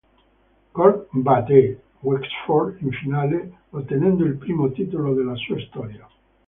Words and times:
Cork 0.73 1.09
batté 1.13 1.77
Wexford 2.01 2.81
in 2.81 2.89
finale, 2.91 3.55
ottenendo 3.69 4.25
il 4.25 4.33
primo 4.35 4.71
titolo 4.71 5.13
della 5.13 5.35
sua 5.35 5.59
storia. 5.59 6.07